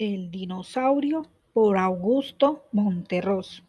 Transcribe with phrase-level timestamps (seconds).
[0.00, 3.64] El dinosaurio por Augusto Monterroso.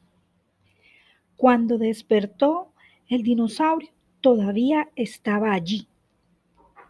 [1.35, 2.71] Cuando despertó,
[3.07, 3.89] el dinosaurio
[4.21, 5.87] todavía estaba allí.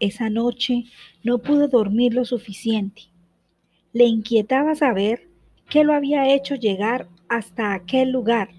[0.02, 0.84] Esa noche
[1.24, 3.04] no pudo dormir lo suficiente.
[3.94, 5.30] Le inquietaba saber
[5.70, 8.50] qué lo había hecho llegar hasta aquel lugar,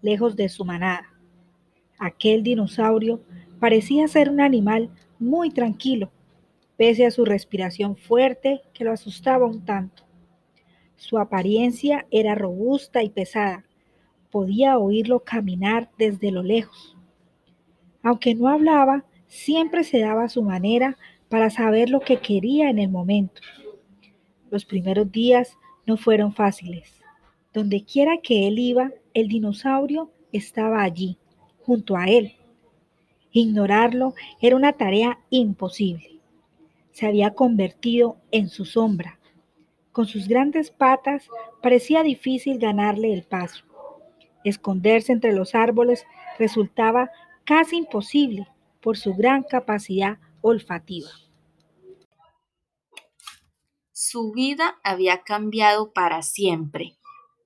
[0.00, 1.12] lejos de su manada.
[1.98, 3.20] Aquel dinosaurio
[3.58, 6.12] parecía ser un animal muy tranquilo,
[6.76, 10.04] pese a su respiración fuerte que lo asustaba un tanto.
[10.96, 13.64] Su apariencia era robusta y pesada.
[14.30, 16.96] Podía oírlo caminar desde lo lejos.
[18.02, 20.96] Aunque no hablaba, siempre se daba su manera
[21.28, 23.40] para saber lo que quería en el momento.
[24.50, 27.00] Los primeros días no fueron fáciles.
[27.52, 31.18] Donde quiera que él iba, el dinosaurio estaba allí,
[31.62, 32.34] junto a él.
[33.32, 36.20] Ignorarlo era una tarea imposible.
[36.92, 39.18] Se había convertido en su sombra.
[39.94, 41.28] Con sus grandes patas
[41.62, 43.64] parecía difícil ganarle el paso.
[44.42, 46.04] Esconderse entre los árboles
[46.36, 47.12] resultaba
[47.44, 48.48] casi imposible
[48.80, 51.08] por su gran capacidad olfativa.
[53.92, 56.98] Su vida había cambiado para siempre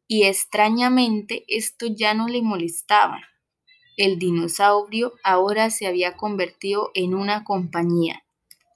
[0.07, 3.21] y extrañamente esto ya no le molestaba.
[3.99, 8.25] El dinosaurio ahora se había convertido en una compañía.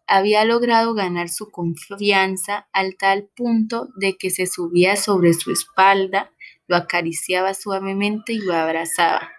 [0.07, 6.33] Había logrado ganar su confianza al tal punto de que se subía sobre su espalda,
[6.67, 9.31] lo acariciaba suavemente y lo abrazaba.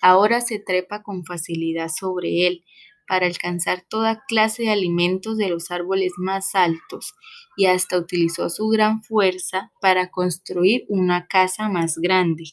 [0.00, 2.64] Ahora se trepa con facilidad sobre él
[3.06, 7.14] para alcanzar toda clase de alimentos de los árboles más altos
[7.56, 12.44] y hasta utilizó su gran fuerza para construir una casa más grande.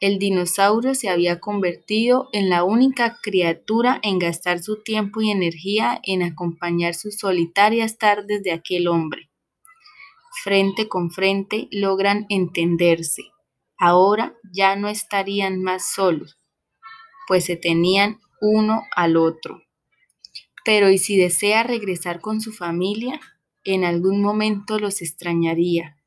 [0.00, 6.00] El dinosaurio se había convertido en la única criatura en gastar su tiempo y energía
[6.04, 9.28] en acompañar sus solitarias tardes de aquel hombre.
[10.44, 13.24] Frente con frente logran entenderse.
[13.76, 16.38] Ahora ya no estarían más solos,
[17.26, 19.62] pues se tenían uno al otro.
[20.64, 23.20] Pero ¿y si desea regresar con su familia?
[23.64, 25.97] En algún momento los extrañaría.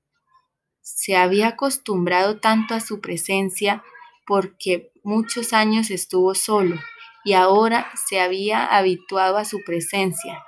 [0.82, 3.84] Se había acostumbrado tanto a su presencia
[4.26, 6.78] porque muchos años estuvo solo
[7.24, 10.44] y ahora se había habituado a su presencia.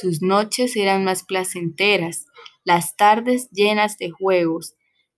[0.00, 2.26] Sus noches eran más placenteras,
[2.64, 4.74] las tardes llenas de juegos,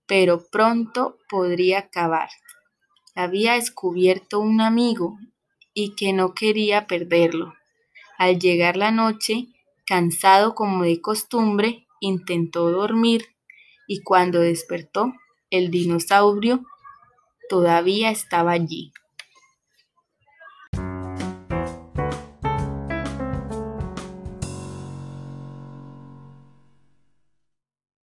[0.06, 2.28] pero pronto podría acabar
[3.16, 5.18] había descubierto un amigo
[5.72, 7.54] y que no quería perderlo.
[8.18, 9.48] Al llegar la noche,
[9.86, 13.34] cansado como de costumbre, intentó dormir
[13.86, 15.12] y cuando despertó,
[15.50, 16.64] el dinosaurio
[17.48, 18.92] todavía estaba allí.